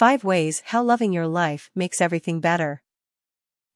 5 0.00 0.24
Ways 0.24 0.62
How 0.64 0.82
Loving 0.82 1.12
Your 1.12 1.26
Life 1.26 1.70
Makes 1.74 2.00
Everything 2.00 2.40
Better. 2.40 2.80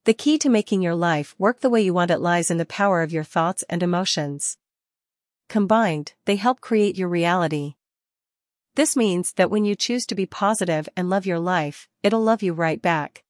The 0.05 0.13
key 0.15 0.39
to 0.39 0.49
making 0.49 0.81
your 0.81 0.95
life 0.95 1.35
work 1.37 1.59
the 1.59 1.69
way 1.69 1.83
you 1.83 1.93
want 1.93 2.09
it 2.09 2.17
lies 2.17 2.49
in 2.49 2.57
the 2.57 2.65
power 2.65 3.03
of 3.03 3.11
your 3.11 3.23
thoughts 3.23 3.63
and 3.69 3.83
emotions. 3.83 4.57
Combined, 5.49 6.13
they 6.25 6.37
help 6.37 6.61
create 6.61 6.97
your 6.97 7.09
reality. 7.09 7.75
This 8.73 8.95
means 8.95 9.33
that 9.33 9.51
when 9.51 9.65
you 9.65 9.75
choose 9.75 10.07
to 10.07 10.15
be 10.15 10.25
positive 10.25 10.89
and 10.97 11.11
love 11.11 11.27
your 11.27 11.37
life, 11.37 11.87
it'll 12.01 12.23
love 12.23 12.41
you 12.41 12.53
right 12.53 12.81
back. 12.81 13.23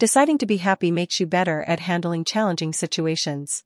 Deciding 0.00 0.38
to 0.38 0.46
be 0.46 0.56
happy 0.56 0.90
makes 0.90 1.20
you 1.20 1.26
better 1.26 1.62
at 1.68 1.78
handling 1.78 2.24
challenging 2.24 2.72
situations. 2.72 3.62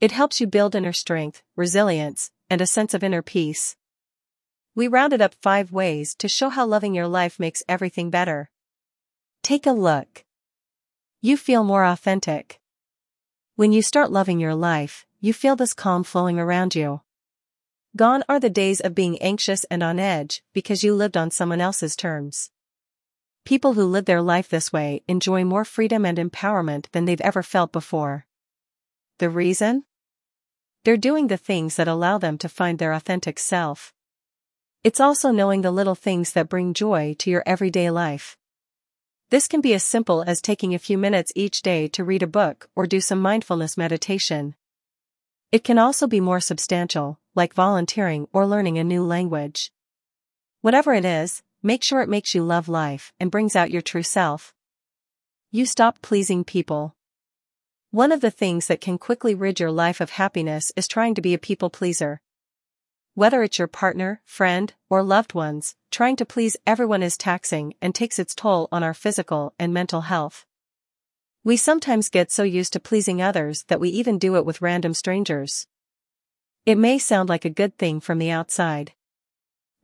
It 0.00 0.10
helps 0.10 0.40
you 0.40 0.48
build 0.48 0.74
inner 0.74 0.92
strength, 0.92 1.44
resilience, 1.54 2.32
and 2.50 2.60
a 2.60 2.66
sense 2.66 2.94
of 2.94 3.04
inner 3.04 3.22
peace. 3.22 3.76
We 4.76 4.88
rounded 4.88 5.22
up 5.22 5.36
five 5.40 5.70
ways 5.70 6.16
to 6.16 6.28
show 6.28 6.48
how 6.48 6.66
loving 6.66 6.94
your 6.94 7.06
life 7.06 7.38
makes 7.38 7.62
everything 7.68 8.10
better. 8.10 8.50
Take 9.42 9.66
a 9.66 9.72
look. 9.72 10.24
You 11.20 11.36
feel 11.36 11.62
more 11.62 11.84
authentic. 11.84 12.60
When 13.54 13.72
you 13.72 13.82
start 13.82 14.10
loving 14.10 14.40
your 14.40 14.54
life, 14.54 15.06
you 15.20 15.32
feel 15.32 15.54
this 15.54 15.74
calm 15.74 16.02
flowing 16.02 16.40
around 16.40 16.74
you. 16.74 17.02
Gone 17.94 18.24
are 18.28 18.40
the 18.40 18.50
days 18.50 18.80
of 18.80 18.96
being 18.96 19.16
anxious 19.22 19.62
and 19.70 19.80
on 19.80 20.00
edge 20.00 20.42
because 20.52 20.82
you 20.82 20.92
lived 20.92 21.16
on 21.16 21.30
someone 21.30 21.60
else's 21.60 21.94
terms. 21.94 22.50
People 23.44 23.74
who 23.74 23.84
live 23.84 24.06
their 24.06 24.20
life 24.20 24.48
this 24.48 24.72
way 24.72 25.04
enjoy 25.06 25.44
more 25.44 25.64
freedom 25.64 26.04
and 26.04 26.18
empowerment 26.18 26.90
than 26.90 27.04
they've 27.04 27.20
ever 27.20 27.44
felt 27.44 27.70
before. 27.70 28.26
The 29.18 29.30
reason? 29.30 29.84
They're 30.82 30.96
doing 30.96 31.28
the 31.28 31.36
things 31.36 31.76
that 31.76 31.86
allow 31.86 32.18
them 32.18 32.38
to 32.38 32.48
find 32.48 32.80
their 32.80 32.92
authentic 32.92 33.38
self. 33.38 33.93
It's 34.84 35.00
also 35.00 35.30
knowing 35.30 35.62
the 35.62 35.70
little 35.70 35.94
things 35.94 36.32
that 36.34 36.50
bring 36.50 36.74
joy 36.74 37.16
to 37.20 37.30
your 37.30 37.42
everyday 37.46 37.88
life. 37.88 38.36
This 39.30 39.48
can 39.48 39.62
be 39.62 39.72
as 39.72 39.82
simple 39.82 40.22
as 40.22 40.42
taking 40.42 40.74
a 40.74 40.78
few 40.78 40.98
minutes 40.98 41.32
each 41.34 41.62
day 41.62 41.88
to 41.88 42.04
read 42.04 42.22
a 42.22 42.26
book 42.26 42.68
or 42.76 42.86
do 42.86 43.00
some 43.00 43.18
mindfulness 43.18 43.78
meditation. 43.78 44.54
It 45.50 45.64
can 45.64 45.78
also 45.78 46.06
be 46.06 46.20
more 46.20 46.38
substantial, 46.38 47.18
like 47.34 47.54
volunteering 47.54 48.28
or 48.30 48.46
learning 48.46 48.76
a 48.76 48.84
new 48.84 49.02
language. 49.02 49.72
Whatever 50.60 50.92
it 50.92 51.06
is, 51.06 51.42
make 51.62 51.82
sure 51.82 52.02
it 52.02 52.08
makes 52.10 52.34
you 52.34 52.42
love 52.44 52.68
life 52.68 53.10
and 53.18 53.30
brings 53.30 53.56
out 53.56 53.70
your 53.70 53.80
true 53.80 54.02
self. 54.02 54.52
You 55.50 55.64
stop 55.64 56.02
pleasing 56.02 56.44
people. 56.44 56.94
One 57.90 58.12
of 58.12 58.20
the 58.20 58.30
things 58.30 58.66
that 58.66 58.82
can 58.82 58.98
quickly 58.98 59.34
rid 59.34 59.60
your 59.60 59.72
life 59.72 60.02
of 60.02 60.10
happiness 60.10 60.72
is 60.76 60.86
trying 60.86 61.14
to 61.14 61.22
be 61.22 61.32
a 61.32 61.38
people 61.38 61.70
pleaser. 61.70 62.20
Whether 63.16 63.44
it's 63.44 63.60
your 63.60 63.68
partner, 63.68 64.20
friend, 64.24 64.74
or 64.90 65.00
loved 65.04 65.34
ones, 65.34 65.76
trying 65.92 66.16
to 66.16 66.26
please 66.26 66.56
everyone 66.66 67.00
is 67.00 67.16
taxing 67.16 67.74
and 67.80 67.94
takes 67.94 68.18
its 68.18 68.34
toll 68.34 68.68
on 68.72 68.82
our 68.82 68.92
physical 68.92 69.54
and 69.56 69.72
mental 69.72 70.00
health. 70.00 70.44
We 71.44 71.56
sometimes 71.56 72.08
get 72.08 72.32
so 72.32 72.42
used 72.42 72.72
to 72.72 72.80
pleasing 72.80 73.22
others 73.22 73.62
that 73.68 73.78
we 73.78 73.90
even 73.90 74.18
do 74.18 74.34
it 74.34 74.44
with 74.44 74.60
random 74.60 74.94
strangers. 74.94 75.68
It 76.66 76.76
may 76.76 76.98
sound 76.98 77.28
like 77.28 77.44
a 77.44 77.50
good 77.50 77.78
thing 77.78 78.00
from 78.00 78.18
the 78.18 78.32
outside. 78.32 78.94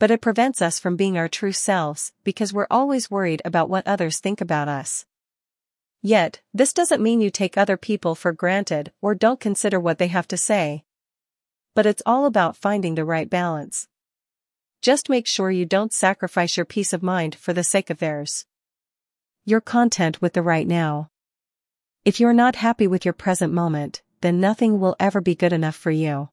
But 0.00 0.11
it 0.11 0.20
prevents 0.20 0.61
us 0.61 0.81
from 0.81 0.97
being 0.97 1.17
our 1.17 1.28
true 1.28 1.53
selves 1.53 2.12
because 2.25 2.53
we're 2.53 2.67
always 2.69 3.12
worried 3.12 3.42
about 3.44 3.70
what 3.70 3.87
others 3.87 4.19
think 4.19 4.41
about 4.41 4.67
us. 4.67 5.06
Yet, 6.03 6.41
this 6.53 6.72
doesn't 6.72 7.03
mean 7.03 7.20
you 7.20 7.31
take 7.31 7.56
other 7.56 7.77
people 7.77 8.17
for 8.17 8.33
granted 8.33 8.91
or 9.00 9.15
don't 9.15 9.39
consider 9.39 9.78
what 9.78 9.98
they 9.98 10.09
have 10.09 10.27
to 10.28 10.37
say. 10.37 10.83
But 11.75 11.87
it's 11.87 12.03
all 12.05 12.27
about 12.27 12.57
finding 12.57 12.95
the 12.95 13.05
right 13.05 13.29
balance. 13.29 13.89
Just 14.83 15.09
make 15.09 15.27
sure 15.27 15.51
you 15.51 15.67
don't 15.67 15.93
sacrifice 15.93 16.57
your 16.57 16.67
peace 16.67 16.93
of 16.93 17.03
mind 17.03 17.35
for 17.35 17.53
the 17.53 17.62
sake 17.62 17.91
of 17.91 17.99
theirs. 17.99 18.47
You're 19.45 19.61
content 19.61 20.23
with 20.23 20.33
the 20.33 20.43
right 20.43 20.67
now. 20.67 21.11
If 22.05 22.19
you're 22.19 22.33
not 22.33 22.57
happy 22.57 22.87
with 22.87 23.05
your 23.05 23.12
present 23.12 23.53
moment, 23.53 24.03
then 24.21 24.41
nothing 24.41 24.81
will 24.81 24.97
ever 24.99 25.21
be 25.21 25.35
good 25.35 25.53
enough 25.53 25.77
for 25.77 25.91
you. 25.91 26.31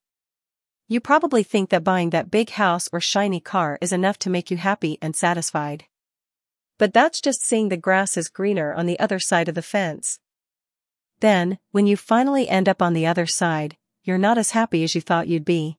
You 0.88 1.00
probably 1.00 1.42
think 1.42 1.68
that 1.68 1.84
buying 1.84 2.10
that 2.10 2.30
big 2.30 2.50
house 2.50 2.88
or 2.92 3.00
shiny 3.00 3.40
car 3.40 3.78
is 3.82 3.92
enough 3.92 4.18
to 4.20 4.30
make 4.30 4.50
you 4.50 4.56
happy 4.56 4.96
and 5.02 5.14
satisfied. 5.14 5.84
But 6.78 6.94
that's 6.94 7.20
just 7.20 7.42
seeing 7.42 7.68
the 7.68 7.76
grass 7.76 8.16
is 8.16 8.28
greener 8.28 8.72
on 8.72 8.86
the 8.86 8.98
other 8.98 9.18
side 9.18 9.48
of 9.48 9.54
the 9.54 9.62
fence. 9.62 10.20
Then, 11.20 11.58
when 11.72 11.86
you 11.86 11.96
finally 11.96 12.48
end 12.48 12.68
up 12.68 12.80
on 12.80 12.94
the 12.94 13.06
other 13.06 13.26
side, 13.26 13.76
you're 14.02 14.18
not 14.18 14.38
as 14.38 14.52
happy 14.52 14.84
as 14.84 14.94
you 14.94 15.00
thought 15.00 15.28
you'd 15.28 15.44
be. 15.44 15.78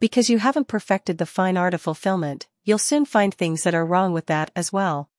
Because 0.00 0.30
you 0.30 0.38
haven't 0.38 0.68
perfected 0.68 1.18
the 1.18 1.26
fine 1.26 1.56
art 1.56 1.74
of 1.74 1.80
fulfillment, 1.80 2.48
you'll 2.64 2.78
soon 2.78 3.04
find 3.04 3.34
things 3.34 3.62
that 3.62 3.74
are 3.74 3.84
wrong 3.84 4.12
with 4.12 4.26
that 4.26 4.50
as 4.56 4.72
well. 4.72 5.10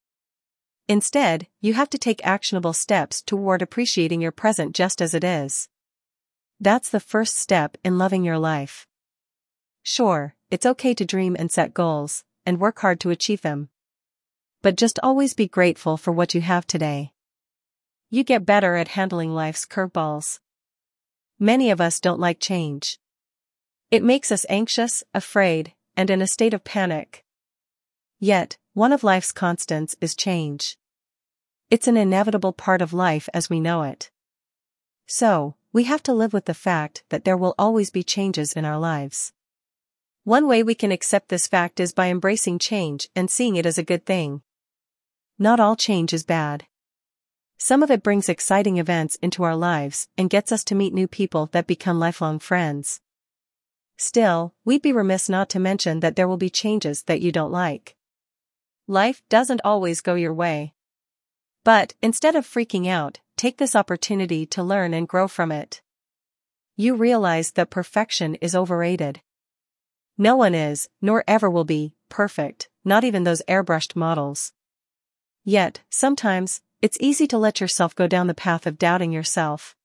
Instead, 0.88 1.46
you 1.60 1.74
have 1.74 1.88
to 1.90 1.98
take 1.98 2.24
actionable 2.26 2.72
steps 2.72 3.22
toward 3.22 3.62
appreciating 3.62 4.20
your 4.20 4.32
present 4.32 4.74
just 4.74 5.00
as 5.00 5.14
it 5.14 5.24
is. 5.24 5.68
That's 6.60 6.88
the 6.88 7.00
first 7.00 7.36
step 7.36 7.76
in 7.84 7.98
loving 7.98 8.24
your 8.24 8.38
life. 8.38 8.86
Sure, 9.82 10.34
it's 10.50 10.66
okay 10.66 10.94
to 10.94 11.04
dream 11.04 11.36
and 11.38 11.50
set 11.50 11.74
goals, 11.74 12.24
and 12.44 12.60
work 12.60 12.80
hard 12.80 13.00
to 13.00 13.10
achieve 13.10 13.42
them. 13.42 13.68
But 14.60 14.76
just 14.76 14.98
always 15.02 15.34
be 15.34 15.48
grateful 15.48 15.96
for 15.96 16.12
what 16.12 16.34
you 16.34 16.40
have 16.40 16.66
today. 16.66 17.12
You 18.10 18.22
get 18.24 18.46
better 18.46 18.76
at 18.76 18.88
handling 18.88 19.32
life's 19.32 19.66
curveballs 19.66 20.40
many 21.42 21.70
of 21.70 21.80
us 21.80 21.98
don't 21.98 22.20
like 22.20 22.38
change. 22.38 23.00
It 23.90 24.04
makes 24.04 24.30
us 24.30 24.46
anxious, 24.48 25.02
afraid, 25.12 25.74
and 25.96 26.08
in 26.08 26.22
a 26.22 26.26
state 26.26 26.54
of 26.54 26.62
panic. 26.62 27.24
Yet, 28.20 28.56
one 28.74 28.92
of 28.92 29.02
life's 29.02 29.32
constants 29.32 29.96
is 30.00 30.14
change. 30.14 30.78
It's 31.68 31.88
an 31.88 31.96
inevitable 31.96 32.52
part 32.52 32.80
of 32.80 32.92
life 32.92 33.28
as 33.34 33.50
we 33.50 33.58
know 33.58 33.82
it. 33.82 34.10
So, 35.06 35.56
we 35.72 35.84
have 35.84 36.02
to 36.04 36.12
live 36.12 36.32
with 36.32 36.44
the 36.44 36.54
fact 36.54 37.02
that 37.08 37.24
there 37.24 37.36
will 37.36 37.56
always 37.58 37.90
be 37.90 38.04
changes 38.04 38.52
in 38.52 38.64
our 38.64 38.78
lives. 38.78 39.32
One 40.22 40.46
way 40.46 40.62
we 40.62 40.76
can 40.76 40.92
accept 40.92 41.28
this 41.28 41.48
fact 41.48 41.80
is 41.80 41.92
by 41.92 42.06
embracing 42.06 42.60
change 42.60 43.08
and 43.16 43.28
seeing 43.28 43.56
it 43.56 43.66
as 43.66 43.78
a 43.78 43.82
good 43.82 44.06
thing. 44.06 44.42
Not 45.40 45.58
all 45.58 45.74
change 45.74 46.12
is 46.12 46.22
bad. 46.22 46.66
Some 47.64 47.84
of 47.84 47.92
it 47.92 48.02
brings 48.02 48.28
exciting 48.28 48.78
events 48.78 49.14
into 49.22 49.44
our 49.44 49.54
lives 49.54 50.08
and 50.18 50.28
gets 50.28 50.50
us 50.50 50.64
to 50.64 50.74
meet 50.74 50.92
new 50.92 51.06
people 51.06 51.48
that 51.52 51.68
become 51.68 52.00
lifelong 52.00 52.40
friends. 52.40 53.00
Still, 53.96 54.52
we'd 54.64 54.82
be 54.82 54.92
remiss 54.92 55.28
not 55.28 55.48
to 55.50 55.60
mention 55.60 56.00
that 56.00 56.16
there 56.16 56.26
will 56.26 56.36
be 56.36 56.50
changes 56.50 57.04
that 57.04 57.20
you 57.20 57.30
don't 57.30 57.52
like. 57.52 57.94
Life 58.88 59.22
doesn't 59.28 59.60
always 59.62 60.00
go 60.00 60.16
your 60.16 60.34
way. 60.34 60.74
But, 61.62 61.94
instead 62.02 62.34
of 62.34 62.44
freaking 62.44 62.88
out, 62.88 63.20
take 63.36 63.58
this 63.58 63.76
opportunity 63.76 64.44
to 64.44 64.60
learn 64.64 64.92
and 64.92 65.06
grow 65.06 65.28
from 65.28 65.52
it. 65.52 65.82
You 66.74 66.96
realize 66.96 67.52
that 67.52 67.70
perfection 67.70 68.34
is 68.40 68.56
overrated. 68.56 69.20
No 70.18 70.34
one 70.34 70.56
is, 70.56 70.88
nor 71.00 71.22
ever 71.28 71.48
will 71.48 71.62
be, 71.62 71.94
perfect, 72.08 72.68
not 72.84 73.04
even 73.04 73.22
those 73.22 73.40
airbrushed 73.48 73.94
models. 73.94 74.52
Yet, 75.44 75.82
sometimes, 75.90 76.60
it's 76.82 76.98
easy 76.98 77.28
to 77.28 77.38
let 77.38 77.60
yourself 77.60 77.94
go 77.94 78.08
down 78.08 78.26
the 78.26 78.34
path 78.34 78.66
of 78.66 78.76
doubting 78.76 79.12
yourself. 79.12 79.76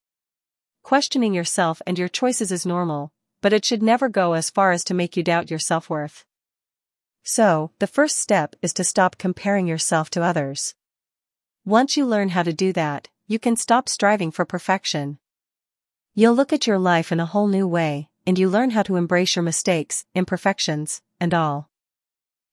Questioning 0.81 1.31
yourself 1.31 1.79
and 1.85 1.99
your 1.99 2.07
choices 2.07 2.51
is 2.51 2.65
normal, 2.65 3.11
but 3.39 3.53
it 3.53 3.63
should 3.63 3.83
never 3.83 4.09
go 4.09 4.33
as 4.33 4.49
far 4.49 4.71
as 4.71 4.83
to 4.85 4.95
make 4.95 5.15
you 5.15 5.21
doubt 5.21 5.51
your 5.51 5.59
self-worth. 5.59 6.25
So, 7.23 7.69
the 7.77 7.85
first 7.85 8.17
step 8.17 8.55
is 8.63 8.73
to 8.73 8.83
stop 8.83 9.19
comparing 9.19 9.67
yourself 9.67 10.09
to 10.11 10.23
others. 10.23 10.73
Once 11.65 11.97
you 11.97 12.03
learn 12.03 12.29
how 12.29 12.41
to 12.41 12.51
do 12.51 12.73
that, 12.73 13.09
you 13.27 13.37
can 13.37 13.55
stop 13.55 13.87
striving 13.87 14.31
for 14.31 14.43
perfection. 14.43 15.19
You'll 16.15 16.33
look 16.33 16.51
at 16.51 16.65
your 16.65 16.79
life 16.79 17.11
in 17.11 17.19
a 17.19 17.27
whole 17.27 17.47
new 17.47 17.67
way, 17.67 18.09
and 18.25 18.39
you 18.39 18.49
learn 18.49 18.71
how 18.71 18.81
to 18.83 18.95
embrace 18.95 19.35
your 19.35 19.43
mistakes, 19.43 20.05
imperfections, 20.15 21.03
and 21.19 21.31
all. 21.31 21.69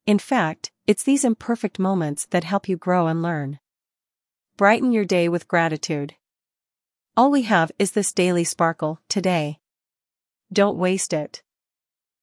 In 0.04 0.18
fact, 0.18 0.70
it's 0.86 1.04
these 1.04 1.24
imperfect 1.24 1.78
moments 1.78 2.26
that 2.26 2.44
help 2.44 2.68
you 2.68 2.76
grow 2.76 3.06
and 3.06 3.22
learn. 3.22 3.58
Brighten 4.56 4.92
your 4.92 5.04
day 5.04 5.28
with 5.28 5.48
gratitude. 5.48 6.14
All 7.16 7.32
we 7.32 7.42
have 7.42 7.72
is 7.76 7.90
this 7.90 8.12
daily 8.12 8.44
sparkle, 8.44 9.00
today. 9.08 9.58
Don't 10.52 10.78
waste 10.78 11.12
it. 11.12 11.42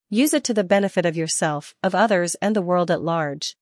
Use 0.10 0.34
it 0.34 0.46
to 0.46 0.54
the 0.54 0.64
benefit 0.64 1.06
of 1.06 1.18
yourself, 1.18 1.76
of 1.84 1.94
others, 1.94 2.36
and 2.36 2.56
the 2.56 2.62
world 2.62 2.90
at 2.90 3.02
large. 3.02 3.58